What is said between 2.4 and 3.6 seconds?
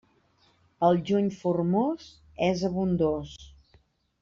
és abundós.